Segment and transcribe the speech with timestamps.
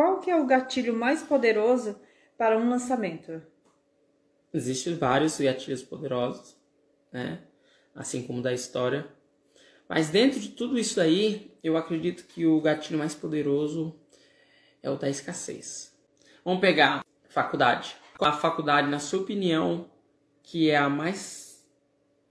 [0.00, 2.00] qual que é o gatilho mais poderoso
[2.38, 3.42] para um lançamento?
[4.50, 6.56] Existem vários gatilhos poderosos,
[7.12, 7.42] né?
[7.94, 9.06] Assim como da história.
[9.86, 13.94] Mas dentro de tudo isso aí, eu acredito que o gatilho mais poderoso
[14.82, 15.94] é o da escassez.
[16.42, 17.94] Vamos pegar faculdade.
[18.16, 19.90] Qual a faculdade, na sua opinião,
[20.42, 21.62] que é a mais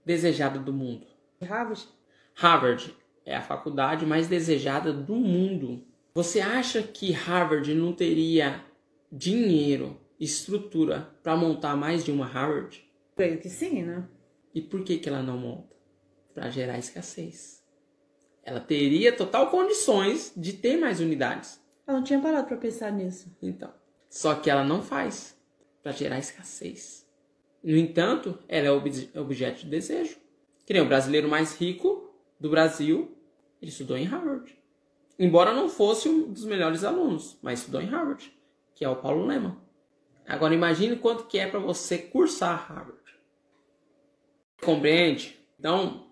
[0.04, 1.06] desejada do mundo?
[1.40, 1.88] Harvard?
[2.34, 5.86] Harvard é a faculdade mais desejada do mundo.
[6.12, 8.64] Você acha que Harvard não teria
[9.12, 12.84] dinheiro, estrutura para montar mais de uma Harvard?
[13.16, 14.08] Creio que sim, né?
[14.52, 15.76] E por que, que ela não monta?
[16.34, 17.62] Para gerar escassez.
[18.42, 21.60] Ela teria total condições de ter mais unidades.
[21.86, 23.36] Eu não tinha parado para pensar nisso.
[23.40, 23.72] Então,
[24.08, 25.36] só que ela não faz
[25.82, 27.06] para gerar escassez.
[27.62, 30.16] No entanto, ela é obje objeto de desejo.
[30.66, 33.16] Que nem o brasileiro mais rico do Brasil,
[33.60, 34.56] ele estudou em Harvard.
[35.20, 38.32] Embora não fosse um dos melhores alunos, mas estudou em Harvard,
[38.74, 39.62] que é o Paulo Lema.
[40.26, 42.98] Agora imagine quanto que é para você cursar Harvard.
[44.62, 45.38] Compreende?
[45.58, 46.06] Então,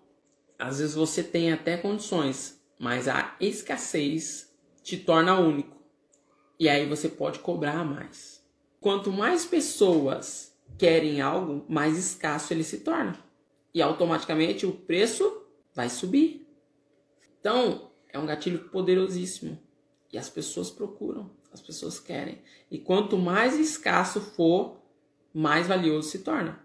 [0.59, 5.75] às vezes você tem até condições, mas a escassez te torna único.
[6.59, 8.45] E aí você pode cobrar mais.
[8.79, 13.17] Quanto mais pessoas querem algo, mais escasso ele se torna.
[13.73, 16.47] E automaticamente o preço vai subir.
[17.39, 19.59] Então, é um gatilho poderosíssimo.
[20.11, 22.41] E as pessoas procuram, as pessoas querem.
[22.69, 24.77] E quanto mais escasso for,
[25.33, 26.59] mais valioso se torna.